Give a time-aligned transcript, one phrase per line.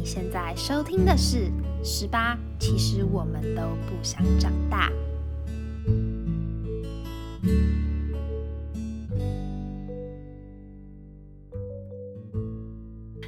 [0.00, 1.50] 你现在收听的是
[1.84, 4.90] 《十八》，其实我们都不想长大。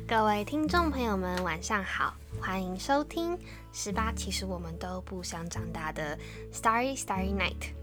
[0.08, 3.36] 各位听众朋友们，晚上好，欢迎收听
[3.70, 6.18] 《十八》，其实我们都不想长大的
[6.54, 7.74] Starry Starry Night。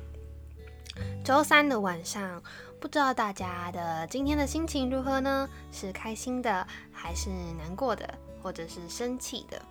[1.24, 2.42] 周三的晚上，
[2.80, 5.48] 不知道大家的今天的心情如何呢？
[5.71, 9.62] 是开心的，还是难过的，或者是生气的？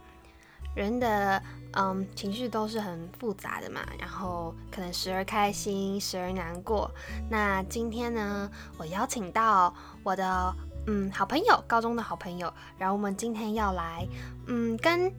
[0.74, 1.42] 人的
[1.73, 6.91] 嗯情绪都是很复杂的嘛，然后可能时而开心，时而难过。
[7.28, 10.55] 那今天呢，我邀请到我的
[10.87, 14.06] 嗯好朋友，高中的好朋友，然后我们今天要来
[14.47, 15.12] 嗯跟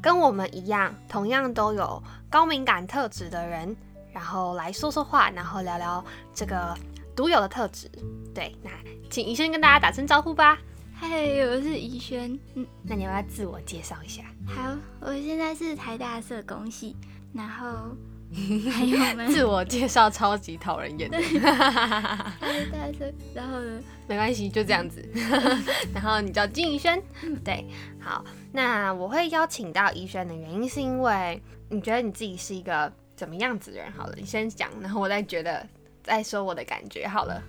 [0.00, 3.76] 跟我们一样，同样都有高敏感特质的人。
[4.12, 6.04] 然后来说说话，然后聊聊
[6.34, 6.76] 这个
[7.14, 7.88] 独有的特质。
[8.34, 8.70] 对，那
[9.08, 10.58] 请医生跟大家打声招呼吧。
[11.00, 11.08] 嗨，
[11.46, 12.38] 我是怡轩。
[12.56, 14.22] 嗯，那你要不要自我介绍一下？
[14.46, 16.94] 好，我现在是台大社工系。
[17.32, 17.96] 然后
[18.70, 21.08] 还有自我介绍超级讨人厌。
[21.10, 23.82] 台大社，然后呢？
[24.06, 25.02] 没关系，就这样子。
[25.94, 27.02] 然后你叫金怡轩。
[27.42, 27.64] 对，
[27.98, 28.22] 好。
[28.52, 32.92] 那我会邀请到怡轩的原因，是因为你觉得你自己是一个。
[33.16, 33.92] 怎么样子的人？
[33.92, 35.66] 好了，你先讲，然后我再觉得
[36.02, 37.06] 再说我的感觉。
[37.06, 37.42] 好了，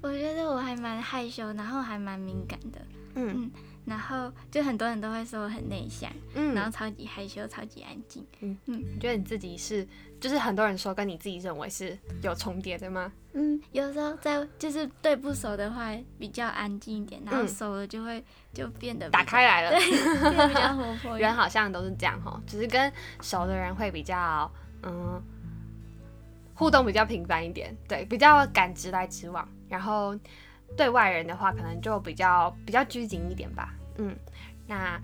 [0.00, 2.80] 我觉得我还蛮害羞，然后还蛮敏感的。
[3.14, 3.50] 嗯，
[3.84, 8.24] 然后就很多人都会说我很内向，嗯，然后超级害羞，超级安静。
[8.40, 9.86] 嗯嗯，你觉得你自己是，
[10.20, 13.10] 就是很多人说跟你自己认为是有重叠的吗？
[13.32, 18.22] 嗯，有时候在就是对不熟的话比较安静一点，然后熟了就会
[18.54, 19.80] 就变得打开来了，对，
[20.48, 21.18] 比较活泼。
[21.18, 24.50] 人好像都是这样哈，只是跟熟的人会比较。
[24.84, 25.20] 嗯，
[26.54, 29.48] 互动比较频繁一点，对，比较敢直来直往。
[29.68, 30.16] 然后
[30.76, 33.74] 对外人的话，可能就比较比较拘谨一点吧。
[33.96, 34.16] 嗯，
[34.66, 35.00] 那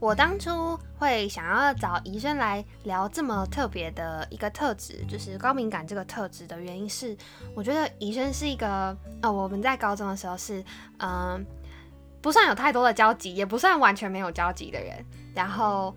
[0.00, 7.16] 我当初会想要找医生来聊这么特别的一个特质，就是高敏感这个特质的原因是，
[7.54, 10.64] 我觉得医生是一个呃，我们在高中的时候是
[10.98, 11.44] 嗯，
[12.20, 15.04] 不算有太多的交集，也不算完全没有交集的人，
[15.34, 15.94] 然后。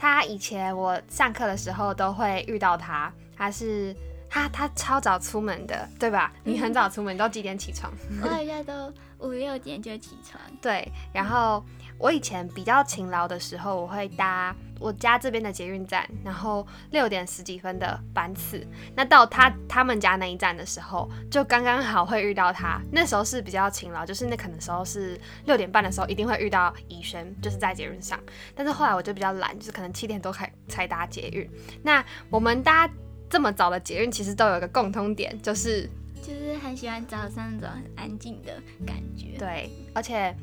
[0.00, 3.92] 他以前我上课的时候都会遇到他，他是
[4.28, 6.32] 他他超早出门的，对吧？
[6.44, 7.92] 你很早出门，都几点起床？
[8.22, 10.40] 我好像都五六点就起床。
[10.60, 11.64] 对，然后。
[12.00, 18.64] 我以前比较勤劳的时候，我会搭我家这边的捷运站，然后六点十几分的班次。
[18.94, 22.80] 那到他他们家那一站的时候，就刚刚好会遇到他。
[22.92, 28.16] 那时候是比较勤劳，就是那可能时候是六点半的时候，一定会遇到怡轩，就是在捷运上。
[28.54, 31.50] 但是后来我就比较懒，就是可能七点多开才搭捷运。
[31.82, 32.88] 那我们搭
[33.30, 35.88] 这么早的捷运，其实都有一个共通点，就是
[36.22, 38.52] 就是很喜欢早上那种很安静的
[38.86, 39.38] 感觉。
[39.38, 40.34] 对，而且。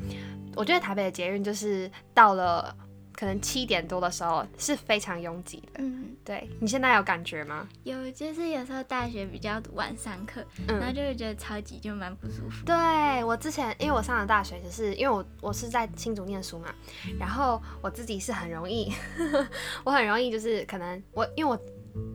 [0.58, 2.74] 我觉得台北的捷运就是到了
[3.12, 5.72] 可能七点多的时候是非常拥挤的。
[5.80, 7.68] 嗯，对你现在有感觉吗？
[7.84, 12.66] 有，就是有时候大学比较晚上课，然后就会觉得超级就蛮不舒服。
[12.66, 16.74] 对我之前，因为我上了大学，就是因为我我是在新竹念书嘛，
[17.20, 18.94] 然后我自己是很容易，
[19.84, 21.62] 我很容易就是可能我因为我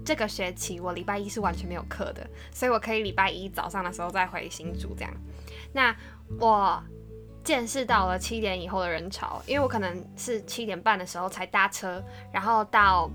[0.04, 5.12] 这个学期我礼拜一是完全没有课的，所以我可以礼拜一早上的时候再回新竹这样。
[5.72, 5.94] 那
[6.38, 6.82] 我。
[7.42, 13.10] 见识到了七点以后的人潮，因为我可能是七点半的时候才搭车，然后到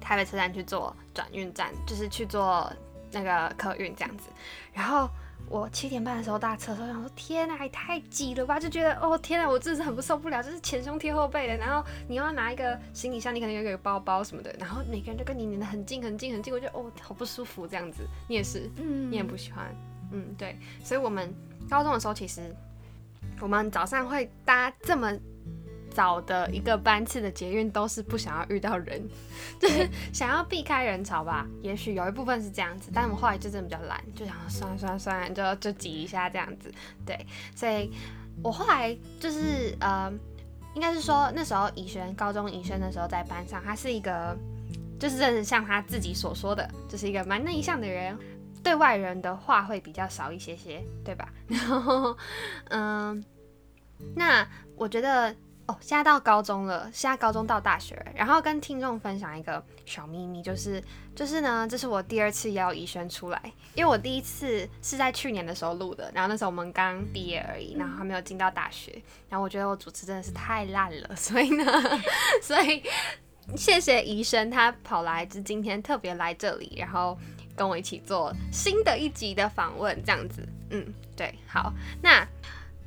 [0.00, 2.72] 台北车站去做转运站，就是去做
[3.10, 4.30] 那个客运这样子。
[4.72, 5.10] 然后
[5.50, 11.56] 我七点半的时候搭车的，时候想说天哪，也太挤了吧，就觉得哦天哪，我真是很不受不了，就是前胸贴后背的。
[11.56, 18.06] 然后你要拿一个行李箱，你可能有个包包什么的，然后每个人都跟你黏得很近很近很近，我觉得哦好不舒服这样子。
[18.28, 19.66] 你也是，嗯，你也不喜欢，
[20.12, 20.56] 嗯对。
[20.84, 21.34] 所以我们
[21.68, 22.54] 高中的时候其实。
[23.38, 25.10] 我们早上会搭这么
[25.90, 29.02] 早的一个班次的捷运，都是不想要遇到人，
[29.60, 31.46] 就是想要避开人潮吧。
[31.62, 36.72] 也许有一部分是这样子，但我们后来就真的比较懒，就想算算算，就就挤一下这样子。
[37.04, 37.90] 对，所以
[38.42, 40.12] 我后来就是呃，
[40.74, 44.36] 应该是说那时候怡轩高中怡轩的时候在班上，他是一个
[44.98, 48.16] 就是真的像他自己所说的，就是一个蛮内向的人。
[48.62, 51.32] 对外人的话会比较少一些些，对吧？
[51.48, 52.14] 然后，
[52.68, 53.24] 嗯，
[54.14, 54.46] 那
[54.76, 55.34] 我觉得
[55.70, 60.82] 哦，现在到高中了，现在高中到大学，然后跟听众分享一个小秘密，就是
[61.14, 63.40] 就是呢，这是我第二次邀怡轩出来，
[63.74, 68.90] 因为我第一次是在去年的时候录的，然后那时候我们刚毕业而已，然后还没有进到大学，
[69.28, 71.64] 然后我觉得我主持真的是太烂了，所以呢，
[72.42, 72.82] 所以
[73.56, 77.16] 谢谢医生，他跑来就今天特别来这里，然后。
[77.56, 81.70] 跟我一起做新的一集的访问，这样子，嗯，对，好，
[82.00, 82.26] 那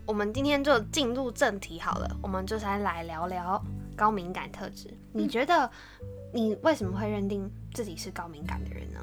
[0.06, 3.64] 我们今天就进入正题好了，我们就先来聊聊
[3.96, 4.94] 高敏感特质。
[5.14, 5.70] 你觉得
[6.34, 9.00] 你为什么会认定自己是高敏感的人呢？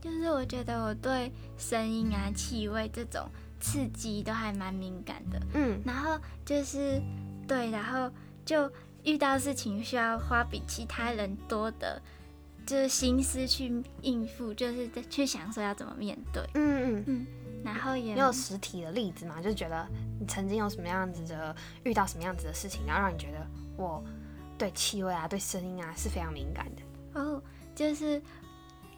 [0.00, 5.40] 就是我觉得我对声音啊、气味这种刺激都还蛮敏感的。
[5.54, 7.02] 嗯，然后就是
[7.48, 8.08] 对，然后
[8.44, 8.70] 就
[9.02, 12.00] 遇到事情需要花比其他人多的，
[12.64, 16.44] 就是心思去应付，就是去想说要怎么面对。
[16.54, 17.26] 嗯嗯嗯。
[17.64, 19.86] 然后也有实体的例子嘛，就觉得
[20.20, 23.46] 你曾经有什么样子的遇到什么样子的事情，然后让你觉得
[23.76, 24.02] 我
[24.56, 27.20] 对气味啊、对声音啊是非常敏感的。
[27.20, 27.42] 哦，
[27.74, 28.20] 就是。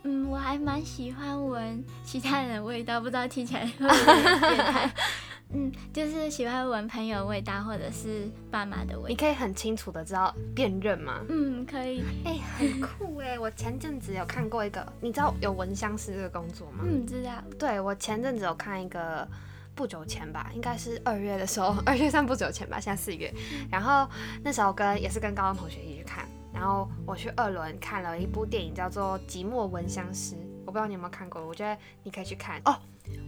[0.03, 4.91] 嗯，我还蛮喜欢闻其他人的味道，不知道听起来会不会变态。
[5.53, 9.09] 嗯，就是喜欢闻朋友味道，或者是爸妈的味道。
[9.09, 11.21] 你可以很清楚的知道辨认吗？
[11.29, 12.05] 嗯，可以。
[12.25, 13.39] 哎，很酷哎！
[13.39, 16.85] 我前阵子有看过一个，你知道有闻香师这个工作吗？
[16.87, 17.33] 嗯，知道。
[17.59, 19.27] 对，我前阵子有看一个，
[19.75, 23.33] 不久前吧，应该是二月的时候，二月算不久前吧，现在四月。
[23.71, 24.09] 然后
[24.45, 26.29] 那时候跟也是跟高中同学一起去看。
[26.53, 30.35] 然后我去二轮看了一部电影，叫做《寂寞闻香师》，
[30.67, 32.77] 我不知道你有没有看过，我觉得你可以去看哦。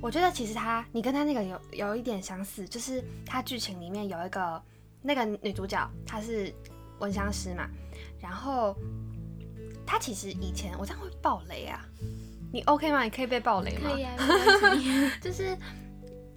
[0.01, 4.63] 我觉得其实他，你跟他那个有有一点相似，就是他剧情里面有一个
[5.01, 6.53] 那个女主角，她是
[6.99, 7.69] 闻香师嘛。
[8.21, 8.77] 然后
[9.87, 11.85] 她其实以前，我这样会爆雷啊？
[12.53, 13.03] 你 OK 吗？
[13.03, 13.91] 你可以被爆雷吗？
[13.91, 14.17] 可以啊，
[15.23, 15.57] 就是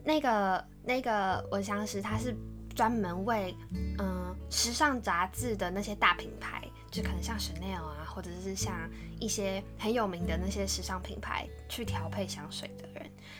[0.03, 2.35] 那个那个闻香师，他是
[2.75, 3.55] 专门为
[3.99, 6.61] 嗯时尚杂志的那些大品牌。
[6.91, 8.89] 就可能像 Chanel 啊，或者是像
[9.19, 12.94] 一些很有名的那些时尚品牌去调配香水的人，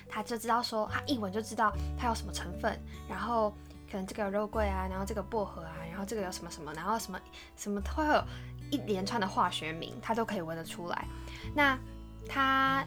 [0.10, 3.52] 他就知道说，他一闻就知道它有什么成分，然后
[3.90, 7.20] 可能这个有肉桂啊，然后这个薄荷啊，然后这个有什么什么，然后什么
[7.56, 8.24] 什么会有
[8.72, 11.06] 一连串的化学名，他都可以闻得出来。
[11.54, 11.78] 那
[12.28, 12.86] 他，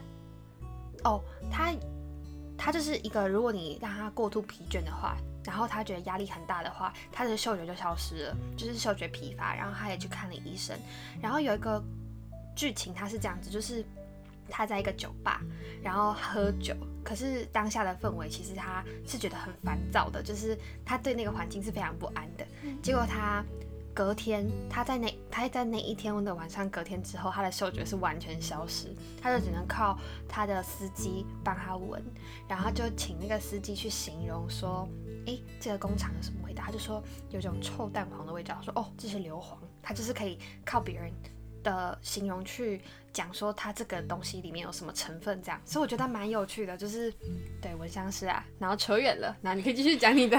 [1.03, 1.21] 哦，
[1.51, 1.73] 他
[2.57, 5.15] 他就是一个，如果你让他过度疲倦的话。
[5.45, 9.55] 然后他觉得压力很大的话，他的嗅觉就消失了，就是嗅觉疲乏。
[9.55, 10.77] 然后他也去看了医生。
[11.21, 11.81] 然后有一个
[12.55, 13.83] 剧情，他是这样子，就是
[14.49, 15.41] 他在一个酒吧，
[15.81, 16.75] 然后喝酒。
[17.09, 22.45] 可是当下的氛围，其实他是觉得很烦躁的，就是他对那个环境是非常不安的。
[22.83, 23.43] 结果他。
[23.91, 32.01] 隔天，他在那他在那一天的晚上，隔天之后，他的嗅觉是完全消失，他就只能靠他的司机帮他闻，
[32.47, 34.87] 然后就请那个司机去形容说，
[35.25, 36.63] 诶，这个工厂有什么味道？
[36.65, 41.11] 他就说有种臭蛋黄的味道，说哦，这是硫磺，他就是可以靠别人
[41.63, 47.13] 的形容去讲说它这个东西里面有什么成分，这样，所以我觉得蛮有趣的，就是
[47.61, 50.37] 对闻香师啊，然后扯远了，那你可以继续讲你的，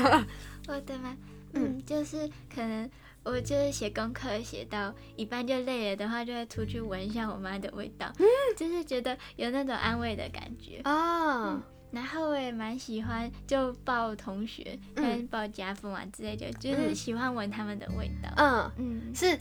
[0.69, 1.17] 我的吗？
[1.55, 2.91] 嗯，就是可能。
[3.23, 8.11] 我就是写功课写到一半就累了的话，就会出去闻一下我妈的味道，
[8.57, 11.63] 就是觉得有那种安慰的感觉啊。
[11.91, 18.31] 然后我也蛮喜欢就抱同学跟抱家父啊之类的，就是喜欢闻他们的味道。
[18.39, 19.39] 嗯嗯，是，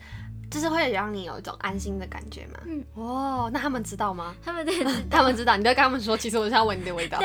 [0.49, 2.59] 就是会让你有一种安心的感觉嘛。
[2.65, 4.35] 嗯哦，那他们知道吗？
[4.43, 4.65] 他们
[5.09, 5.55] 他们知道。
[5.57, 7.19] 你在跟他们说，其实我是要闻你的味道。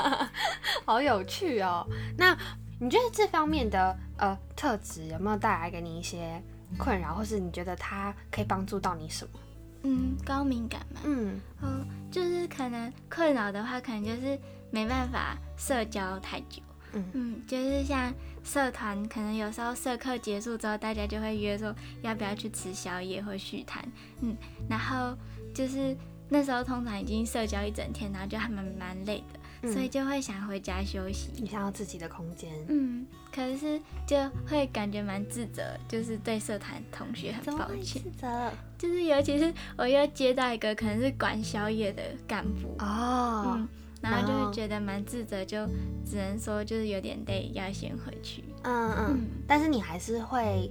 [0.84, 1.86] 好有趣哦。
[2.16, 2.36] 那。
[2.78, 6.42] 你觉得这方面的呃特质有没有带来给你一些
[6.76, 9.38] 困扰，或是你觉得它可以帮助到你什么？
[9.84, 11.00] 嗯，高敏感嘛。
[11.04, 11.68] 嗯，哦，
[12.10, 14.36] 就是可能困扰的话，可能就是
[14.72, 16.60] 没办法社交太久。
[16.92, 18.12] 嗯嗯，就是像
[18.44, 23.82] 社团，可能有时候社课结束之后，大家就会约说要不要去吃宵夜或续谈。
[24.20, 24.36] 嗯，
[24.68, 25.16] 然后
[25.54, 25.96] 就是
[26.28, 29.38] 那时候通常已经社交一整天，然后就还蛮蛮累的。
[29.72, 32.50] 所以就会想回家休息，你想要自己的空间。
[32.68, 38.02] 嗯，可是就会感觉蛮自责，就是对社团同学很抱歉。
[38.02, 38.50] 自责？
[38.76, 43.68] 就是尤其是我又接到一个可能是管宵夜的干部哦，嗯，
[44.02, 45.66] 然后就会觉得蛮自责，就
[46.04, 48.44] 只能说就是有点累，要先回去。
[48.64, 50.70] 嗯嗯，但是你还是会，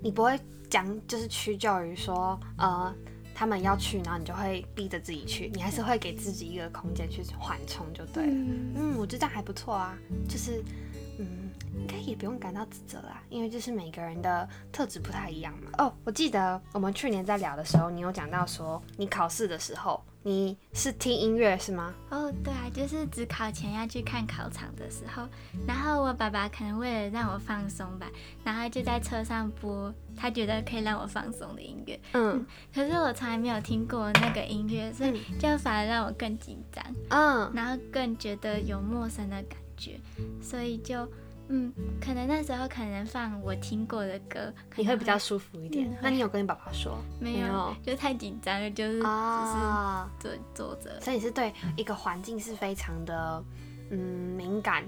[0.00, 2.94] 你不会讲，就是屈就于说，呃。
[3.38, 8.32] 他们要去，然后你就会逼着自己去，你还是会给自己一个空间去缓冲，就对了。
[8.32, 9.94] 嗯，我觉得这样还不错啊，
[10.26, 10.85] 就是，嗯，
[11.76, 15.70] 应该也不用感到自责啦，因为就是每个人的特质不太一样嘛。
[15.78, 20.02] 哦，我记得我们去年在聊的时候，你有讲到说，你考试的时候。
[20.22, 21.94] 你是听音乐是吗？
[22.10, 25.22] 哦，对啊，就是只考前要去看考场的时候，
[25.68, 28.10] 然后我爸爸可能为了让我放松吧，
[28.42, 32.00] 然后就在车上播他觉得可以让我放松的音乐。
[32.14, 36.84] 嗯，可是我从来没有听过那个音乐，所以就反而让我更紧张。
[37.10, 40.00] 嗯，然后更觉得有陌生的感觉，
[40.42, 41.08] 所以就。
[41.48, 45.88] 嗯，可能那时候可能放我听过的歌，你会比较舒服一点。
[46.02, 46.98] 那你有跟你爸爸说？
[47.20, 51.00] 没有，就太紧张了，就是啊，坐坐着。
[51.00, 53.44] 所以你是对一个环境是非常的
[53.90, 53.98] 嗯
[54.36, 54.84] 敏感，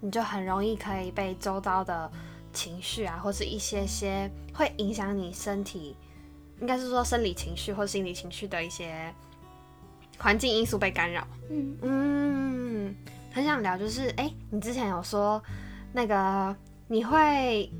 [0.00, 2.10] 你就很容易可以被周遭的
[2.52, 5.96] 情绪啊，或是一些些会影响你身体，
[6.60, 9.14] 应该是说生理情绪或心理情绪的一些
[10.18, 11.24] 环境因素被干扰。
[11.50, 12.96] 嗯嗯，
[13.32, 15.40] 很想聊，就是哎，你之前有说
[15.94, 16.54] 那个
[16.88, 17.70] 你会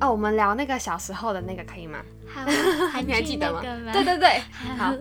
[0.00, 1.98] 哦，我们聊那个小时候的那个可以吗？
[2.28, 2.44] 好，
[3.00, 3.60] 你还记得吗？
[3.92, 4.38] 对对对，
[4.76, 4.94] 好。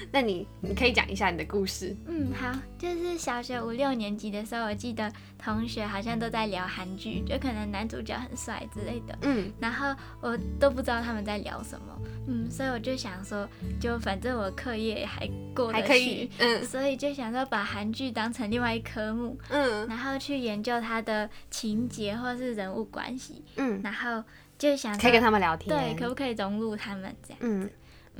[0.12, 1.96] 那你你可以讲一下你的故事。
[2.06, 9.18] 嗯，好，就是小学五六年级的时候，我记得同学好像都在聊韩剧，就可能男主角很帅之类的。
[9.22, 11.98] 嗯，然后我都不知道他们在聊什么。
[12.26, 13.48] 嗯，所以我就想说，
[13.80, 24.22] 就反正我课业还过得去，嗯，所以就想说把韩剧当成另外一科目，嗯，然后去研究它的情节或是人物关系，嗯，然后
[24.58, 27.38] 就想可以跟他们聊天，对，可不可以融入他们这样？
[27.40, 27.68] 嗯。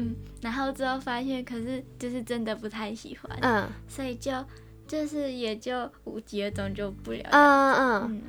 [0.01, 4.33] 嗯，然后之后发现，可是就是真的不太喜欢，嗯，所以就
[4.87, 7.29] 就是也就无疾而终，就不了。
[7.31, 8.23] 嗯嗯。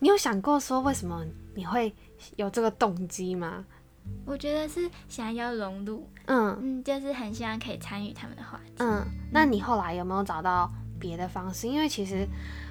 [0.00, 1.90] 你有想过说为什么你会
[2.36, 3.64] 有这个动机吗？
[4.26, 8.72] 我觉得是想要融入，嗯嗯，就是很希望可以参与他们的话题。
[8.78, 10.70] 嗯，那你后来有没有找到
[11.00, 11.66] 别的方式？
[11.66, 12.28] 因为其实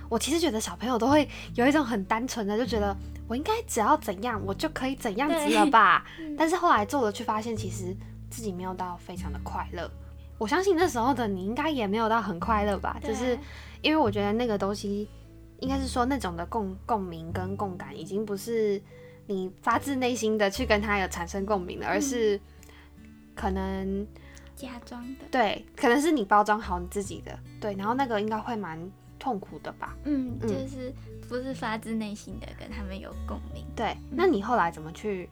[0.08, 2.96] 我其实觉得小朋友都会有一种很单纯的，就觉得
[3.28, 6.06] 我应该只要怎样，我就可以怎样子了吧。
[6.38, 7.96] 但是后来做了，却发现其实。
[8.30, 9.90] 自己没有到非常的快乐，
[10.38, 13.00] 我相信那时候的你应该也没有到很快乐吧？
[13.04, 13.38] 就是
[13.82, 15.08] 因为我觉得那个东西，
[15.60, 18.82] 应该是说那种的共共鸣跟共感，已经不是
[19.28, 22.40] 你发自内心的去跟他有产生共鸣了，而是
[23.34, 24.06] 可能
[24.56, 25.26] 假装的。
[25.32, 27.38] 对，可能是你包装好你自己的。
[27.62, 28.80] 对，然后那个应该会蛮
[29.18, 29.96] 痛苦的吧？
[30.04, 30.94] 嗯，就是
[31.30, 33.66] 不是发自内心的跟他们有共鸣。
[33.76, 35.30] 对，那你后来怎么去？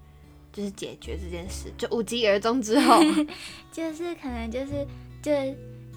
[0.53, 3.01] 就是解决这件事，就无疾而终之后，
[3.73, 4.87] 就是可能就是
[5.21, 5.31] 就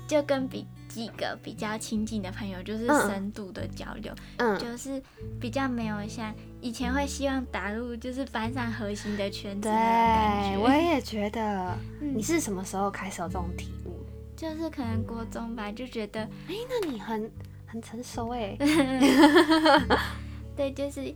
[0.08, 5.00] 就跟比几个比较亲近的朋友，就是深度的交流，嗯，就是
[5.38, 9.68] 比较没有像以前会希望打入就是班上核心的圈子。
[9.68, 11.76] 对，我也觉得。
[12.00, 13.94] 你是什么时候开始有这种体悟？
[14.34, 17.30] 就是可能国中吧，就觉得，哎，那你很
[17.66, 18.56] 很成熟哎。
[20.56, 21.12] 对，就是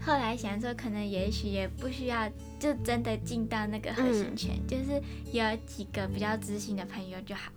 [0.00, 2.26] 后来想说，可能也许也不需要，
[2.62, 5.02] 就真的进到那个核心圈，就是
[5.32, 7.50] 有几个比较知心的朋友就好。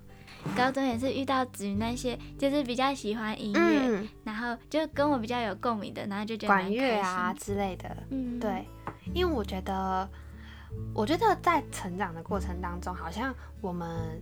[0.58, 7.96] 高中也是遇到子瑜那些，就是比较喜欢音乐，然后就跟我比较有共鸣的，然后就觉得管乐啊之类的。
[8.10, 8.68] 嗯，对，
[9.14, 10.10] 因为我觉得，
[10.92, 13.32] 我觉得在成长的过程当中，好像
[13.62, 14.20] 我们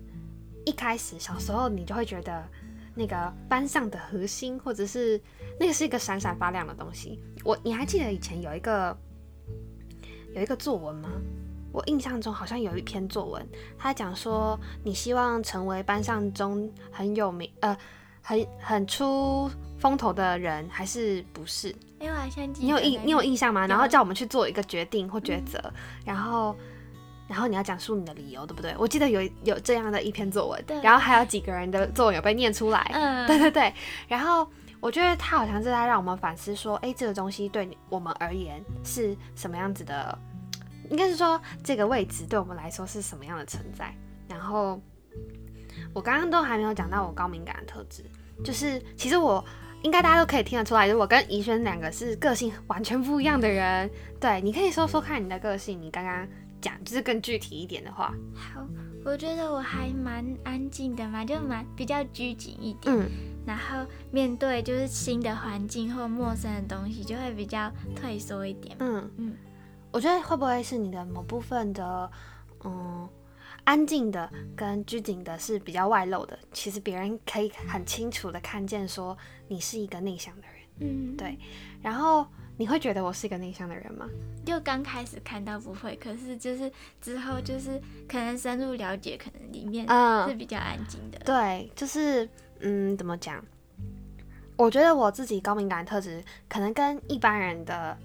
[0.66, 2.44] 一开始小时候，你就会觉得。
[2.96, 5.20] 那个班上的核心，或者是
[5.60, 7.20] 那个是一个闪闪发亮的东西。
[7.44, 8.96] 我你还记得以前有一个
[10.34, 11.10] 有一个作文吗？
[11.72, 13.48] 我印象中好像有一篇作文，
[13.78, 17.76] 他讲说你希望成为班上中很有名呃
[18.22, 19.50] 很很出
[19.80, 21.74] 风头的人，还是不是？
[22.00, 23.66] 哎，我好像你有印你有印象吗？
[23.66, 25.60] 然后叫我们去做一个决定或抉择，
[26.06, 26.56] 然后。
[27.26, 28.76] 然后你要讲述你的理由，对不对？
[28.78, 33.74] 我记得有有这样的一篇作文，然后还有几个人的作文有被念出来，嗯，对对对。
[34.10, 34.46] 然后
[34.84, 40.20] 我觉得他好像是在让我们反思，说，哎，这个东西对我们而言是什么样子的？
[40.90, 43.96] 应该是说这个位置对我们来说是什么样的存在？
[44.28, 44.78] 然后
[45.94, 48.04] 我刚刚都还没有讲到我高敏感的特质，
[48.44, 49.42] 就是其实我
[49.84, 53.90] 应该大家都可以听得出来，我跟怡轩两个是个性完全不一样的人。
[54.20, 56.28] 对，你可以说说看你的个性，你刚刚。
[56.62, 58.66] 讲就是更具体一点的话，好，
[59.04, 63.06] 我觉得我还蛮安静的嘛，就蛮比较拘谨一点，嗯，
[63.46, 69.36] 然后面对就是新的环境或陌生的东西，就会比较退缩一点，嗯嗯，
[69.92, 72.12] 我觉得会不会是你的某部分的，
[72.64, 73.08] 嗯，
[73.64, 81.38] 安静的跟拘谨的是比较外露的，其实别人可以很清楚的看见说你是一个内向的人，嗯，对，
[81.82, 82.26] 然后。
[82.56, 84.08] 你会觉得我是一个内向的人吗？
[84.46, 86.72] 就刚开始看到不会，可是就是
[87.02, 89.88] 之后就是可能深入了解，可能里面
[90.28, 91.18] 是比较安静的。
[91.26, 92.30] 对，就是
[92.64, 93.44] 嗯，怎么讲？
[94.58, 97.98] 我觉得我自己高敏感特质可能跟一般人的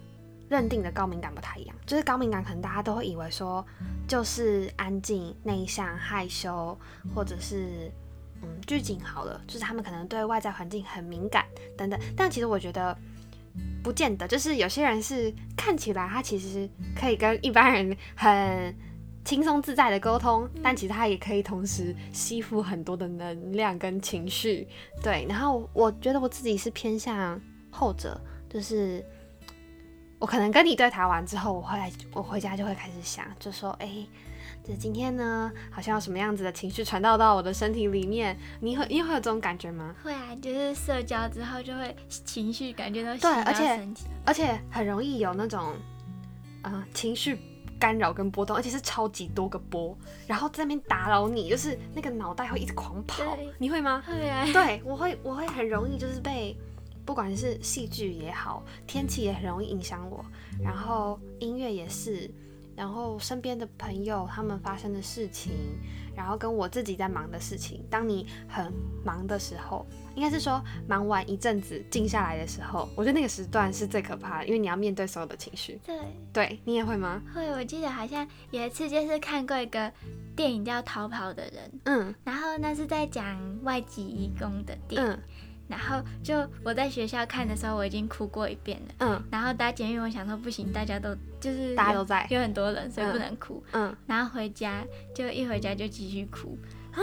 [0.49, 1.77] 认定的高敏感不太一样。
[1.87, 3.65] 就是高敏感可能大家都会以为说
[4.07, 6.79] 就是安静、内向、害羞，
[7.15, 7.91] 或者是
[8.43, 11.45] 嗯拘谨好了，就是他们可能对外在环境很敏感
[11.77, 11.99] 等等。
[12.17, 12.97] 但其实我觉得。
[13.83, 18.75] 不见得，就是有些人是看起来他其实可以跟一般人很
[19.29, 24.67] 轻松自在的沟通，但其实它也可以同时吸附很多的能量跟情绪。
[25.03, 27.39] 对，然后我觉得我自己是偏向
[27.71, 28.19] 后者，
[28.49, 29.05] 就是
[30.19, 34.07] 我可能跟你对谈完之后，我回来我回家就会开始想，就说，哎，
[34.65, 38.35] 这今天呢，好像有什么样子的情绪传导到我的身体里面？
[38.63, 39.95] 你会你会有这种感觉吗？
[40.03, 43.89] 会啊，就是社交之后就会情绪感觉都对，而且
[44.25, 45.75] 而且很容易有那种，
[46.63, 47.39] 呃，情绪
[47.79, 53.23] 干扰跟波动，而且是超级多个波，然后在那边打扰你，就是那个脑袋会一直狂跑，
[53.59, 54.03] 你会吗？
[54.07, 56.57] 会啊，对我会我会很容易就是被。
[57.07, 60.23] 不管是戏剧也好，天气也很容易影响我，
[60.63, 62.31] 然后音乐也是，
[62.79, 65.53] 然后身边的朋友他们发生的事情，
[66.15, 67.85] 然后跟我自己在忙的事情。
[67.91, 68.73] 当你很
[69.05, 75.81] 忙的时候，应该是说忙完一阵子静下来的时候，我觉得那个时段是最可怕的，因为你要面对所有的情绪。
[75.85, 75.99] 对，
[76.33, 77.21] 对你也会吗？
[77.35, 79.93] 会，我记得好像有一次就是看过一个
[80.37, 85.19] 电影叫《逃跑的人》，嗯，然后那是在讲外籍义工的电影。
[85.69, 86.35] 然后就
[86.65, 88.95] 我在学校看的时候，我已经哭过一遍了。
[89.01, 89.23] 嗯。
[89.31, 93.63] 然后搭监狱，我想说不行，大家都就是大家都在，有很多人，所以不能哭。
[93.73, 93.95] 嗯。
[94.07, 94.83] 然后回家
[95.15, 96.59] 就一回家就继续哭。
[96.93, 96.99] 啊！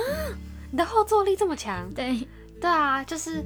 [0.71, 1.87] 你的后坐力这么强？
[1.93, 2.27] 对。
[2.59, 3.45] 对啊，就是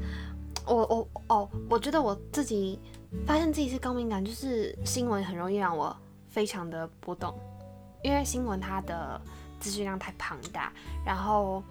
[0.65, 2.79] 我我哦，我觉得我自己
[3.27, 5.93] 发现自己是高敏感，就是新闻很容易让我
[6.29, 7.37] 非常的波动，
[8.03, 9.19] 因为新闻它的
[9.59, 10.71] 资讯量太庞大，
[11.05, 11.61] 然后。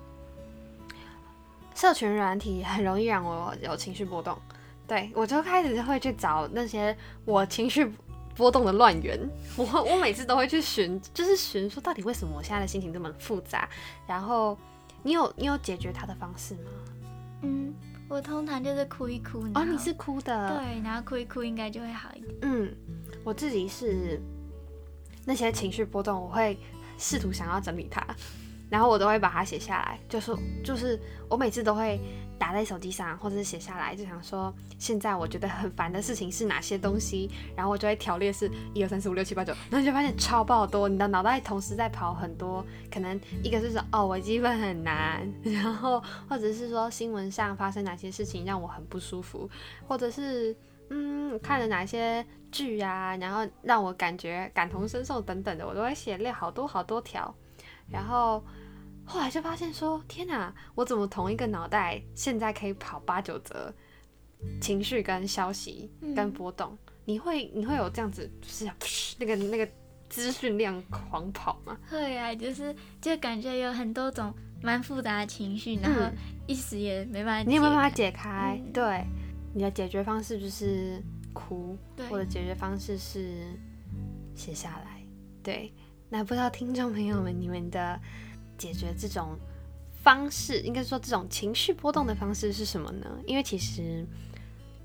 [1.78, 4.36] 社群软体很容易让我有情绪波动，
[4.84, 7.88] 对我就开始会去找那些我情绪
[8.34, 9.16] 波动的乱源。
[9.56, 13.68] 我我每次都会去寻，就是寻说到底为什么我现在的心情这么复杂。
[14.08, 14.58] 然后
[15.04, 16.70] 你有你有解决它的方式吗？
[17.42, 17.72] 嗯，
[18.08, 19.38] 我通常就是哭一哭。
[19.54, 20.58] 哦，你是哭的。
[20.58, 22.34] 对，然后哭一哭应该就会好一点。
[22.42, 22.74] 嗯，
[23.22, 24.20] 我自己是
[25.24, 26.58] 那些情绪波动，我会
[26.98, 28.04] 试图想要整理它。
[28.70, 30.98] 然后我都会把它写下来，就是就是
[31.28, 32.00] 我每次都会
[32.38, 49.48] 打在手机上，或者是写下来，就想说现在我觉得很烦的事情是哪些东西，然后我就会条列是一二三四五六七八九，然后就发现超爆多，你的脑袋同时在跑很多，可能一个是说哦我积分很难，然后或者是说新闻上发生哪些事情让我很不舒服，
[49.86, 50.54] 或者是
[50.90, 57.34] 嗯看了哪些剧啊，然后让我感觉感同身受等等的，我都会写列好多好多条。
[57.90, 58.44] 然后
[59.04, 63.72] 后来就发现说，天哪，我怎么同一个脑袋现在可以跑八九折
[64.60, 66.76] 情绪跟消息跟波动？
[67.04, 68.70] 你会你会有这样子，就是
[69.18, 69.66] 那个那个
[70.10, 71.78] 资讯量狂跑吗？
[71.90, 76.02] 会啊，就是就感觉有很多种蛮复杂的情绪，然后
[76.46, 78.60] 一时也没办法，你有没有办法解开？
[78.74, 79.06] 对，
[79.54, 81.78] 你的解决方式就是哭，
[82.10, 83.38] 我的解决方式是
[84.34, 85.02] 写下来，
[85.42, 85.72] 对。
[86.10, 88.00] 那不知道听众朋友们，你们的
[88.56, 89.38] 解决这种
[90.02, 93.06] 方式，应该说这种情绪波动的方式是什么呢？
[93.26, 94.06] 因为其实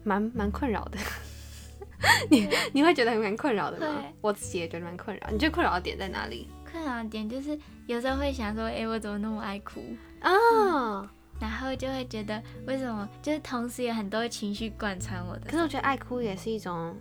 [0.04, 0.98] 蛮蛮困扰的。
[2.30, 4.04] 你你会觉得蛮困扰的吗？
[4.20, 5.30] 我自己也觉得蛮困扰。
[5.32, 6.50] 你觉得困扰的点在哪里？
[6.70, 7.58] 困扰的点就是
[7.88, 9.82] 有时候会想说，哎，我怎么那么爱哭
[10.20, 11.10] 啊？
[11.40, 13.08] 然后就会觉得为什么？
[13.22, 15.46] 就是同时有很多情绪贯穿我的。
[15.46, 16.94] 可是我觉得爱哭也是一种，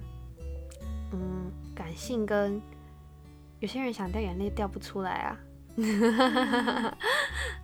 [1.13, 2.63] 嗯，感性跟。
[3.62, 5.38] 有些人想掉眼泪掉不出来啊，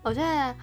[0.00, 0.56] 我觉得，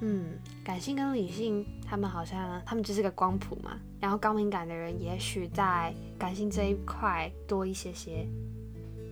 [0.00, 0.24] 嗯，
[0.64, 3.78] 感性跟理性，他们好像他们就是个光谱嘛。
[4.00, 8.26] 然后高敏感的人也许在感性这一块多一些些，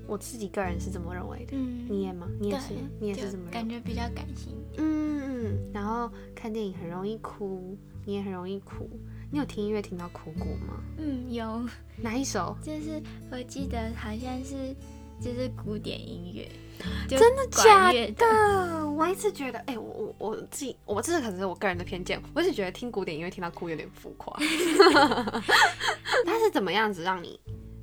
[0.08, 1.52] 我自己个人是这么认为的。
[1.52, 2.26] 嗯，你也吗？
[2.40, 4.58] 你也是，你也是这么感觉比较感性。
[4.78, 5.72] 嗯嗯。
[5.72, 8.90] 然后看电影很容易哭，你也很容易哭。
[9.30, 10.82] 你有听音乐听到哭过吗？
[10.98, 11.64] 嗯，有。
[11.96, 12.56] 哪一首？
[12.60, 14.74] 就是我记得好像是。
[15.22, 16.50] 就是古典音乐，
[17.08, 18.90] 真的假的？
[18.90, 24.36] 我一直觉得，哎，我我我自己，我这是可能是我个人的偏见，我一直觉得听古典音乐听到哭有点浮夸。
[26.26, 27.38] 它是怎么样子让你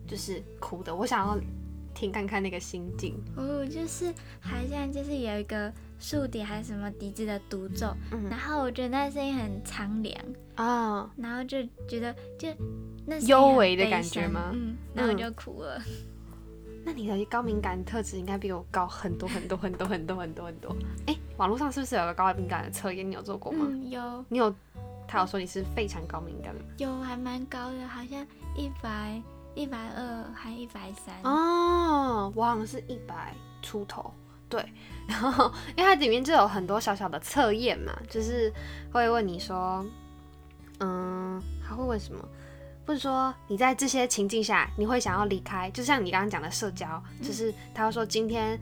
[0.06, 0.93] 就是哭的？
[0.93, 1.39] 我想要
[1.95, 3.15] 听看看那个心境。
[3.38, 7.95] 哦，就是好像就是有一个竖笛还是什么笛子的独奏，
[8.30, 10.15] 然后我觉得那声音很苍凉
[10.56, 12.49] 啊，然后就觉得就
[13.06, 14.52] 那幽微的感觉吗？
[14.54, 15.82] 嗯，然后就哭了。
[16.86, 20.76] 那你的高敏感特质应该比我高很多很多很多很多很多很多。
[21.08, 23.10] 哎，网络上是不是有个高敏感的测验？
[23.10, 23.68] 你有做过吗？
[23.89, 24.26] 有。
[24.30, 24.54] 你有？
[25.08, 26.65] 他有说你是非常高敏感的吗？
[26.78, 29.22] 有，还蛮高的，好像一百
[29.56, 31.15] 一百二还一百三。
[31.24, 34.13] 哦，我好像是一百出头。
[34.48, 34.63] 对，
[35.08, 38.52] 然后因为它里面就有很多小小的测验嘛，就是
[38.92, 39.86] 会问你说，
[40.80, 42.24] 嗯，他会问什么？
[42.89, 48.60] 或者说你在这些情境下，你会想要离开，就像你刚刚讲的社交，就是他说今天，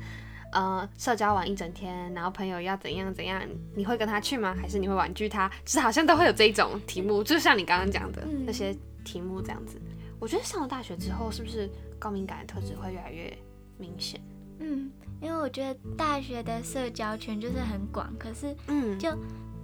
[0.51, 3.41] 呃，社交完一整天，然后朋友要怎样怎样，
[3.73, 4.53] 你会跟他去吗？
[4.59, 5.47] 还是你会婉拒他？
[5.63, 9.79] 就是好像都会有这一种题目，就像你刚刚讲的那些题目这样子。
[10.19, 13.33] 我觉得上了大学之后，是不是高敏感的特质会越来越
[13.77, 14.19] 明显？
[14.59, 19.07] 嗯，因为我觉得大学的社交圈就是很广，可是嗯，就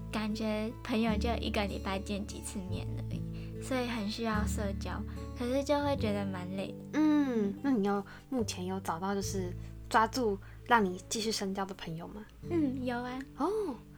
[0.09, 3.21] 感觉朋友就一个礼拜见几次面而已，
[3.63, 5.01] 所以很需要社交，
[5.39, 6.99] 可是就会觉得蛮累的。
[6.99, 9.51] 嗯，那你有目前有找到就是
[9.89, 12.25] 抓住让你继续深交的朋友吗？
[12.49, 13.19] 嗯，有啊。
[13.37, 13.47] 哦，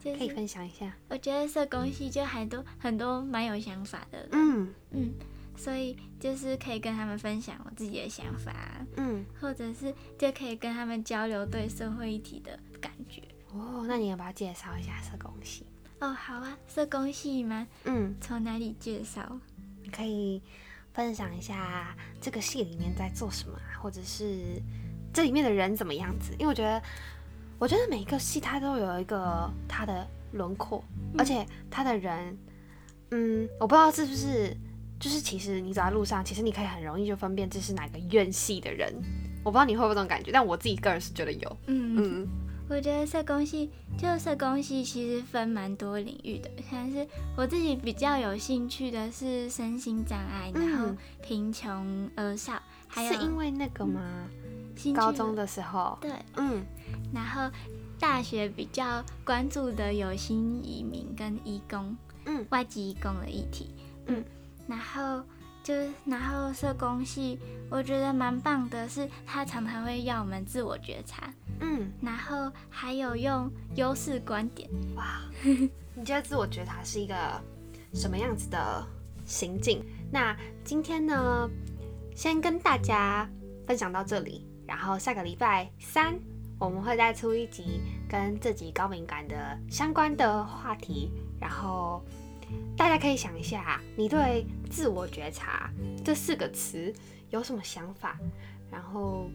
[0.02, 0.96] 可以分享一下。
[1.08, 4.28] 我觉得社工系就还多很多蛮有想法的。
[4.32, 5.12] 嗯嗯。
[5.58, 8.52] 所以就是可以跟他们分享我自己的想法，
[8.98, 13.22] 嗯，或者是就可以跟他们交流对社会议题的感觉。
[13.54, 15.64] 哦，那你要不要介绍一下社工系？
[15.98, 17.66] 哦，好啊，社工系吗？
[17.84, 19.40] 嗯，从哪里介绍？
[19.86, 20.42] 你可以
[20.92, 24.60] 分享一下这个戏里面在做什么，或者是
[25.12, 26.32] 这里面的人怎么样子？
[26.32, 26.82] 因为我觉得，
[27.56, 30.82] 我觉得每一个戏它都有一个它的轮廓，
[31.16, 32.36] 而且它的人，
[33.12, 34.56] 嗯，我不知道是不是。
[34.98, 38.90] 就是其实你走在路上，其实你可以很容易就分辨这是哪个院系的人。
[39.44, 41.56] 我不知道你会不会这种感觉，但我自己个人是觉得有。
[41.66, 42.28] 嗯嗯，
[42.68, 54.28] 我觉得社工系就社工系其实分蛮多领域的，像是我自己比较有兴趣的是身心障碍，然后贫穷儿少，还有是因为那个吗？
[54.94, 56.62] 高中的时候，对，嗯，
[57.14, 57.50] 然后
[57.98, 63.70] 大学比较关注的有新移民跟义工，嗯，外籍义工的议题，
[64.06, 64.22] 嗯。
[64.68, 65.24] 然后
[65.66, 74.70] 就是然后社工系，我觉得蛮棒的，是他常常会要我们自我觉察，嗯，然后还有用优势观点。
[74.94, 77.16] 哇， 你觉得自我觉察是一个
[77.92, 78.86] 什么样子的
[79.24, 79.84] 行径？
[80.12, 81.50] 那今天呢，
[82.14, 83.28] 先跟大家
[83.66, 86.16] 分享到这里，然后下个礼拜三
[86.60, 92.00] 我们会再出一集跟这集高敏感的相关的话题，然后。
[92.76, 95.70] 大家可以想一下，你对“自我觉察”
[96.04, 96.92] 这四个词
[97.30, 98.16] 有什么想法？
[98.70, 99.30] 然后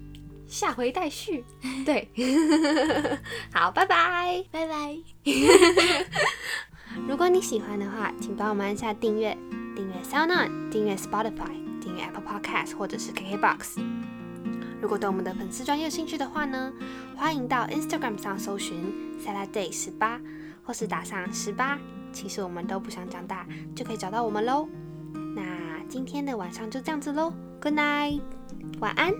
[0.48, 1.44] 下回待续。
[1.86, 2.08] 对，
[3.54, 4.98] 好，拜拜，拜拜。
[7.08, 9.38] 如果你喜欢的话，请帮我们按下订阅，
[9.76, 13.82] 订阅 SoundOn，订阅 Spotify，订阅 Apple Podcast 或者是 KKBox。
[14.82, 16.74] 如果对我们的粉丝专业有兴趣的话呢，
[17.16, 18.84] 欢迎到 Instagram 上搜寻
[19.24, 20.20] Saturday 十八，
[20.64, 21.80] 或是打上十八。
[22.12, 23.46] 其实我们都不想长大，
[23.76, 24.68] 就可以找到我们喽。
[25.36, 28.22] 那今天的晚上就这样子喽，Good night，
[28.80, 29.14] 晚安，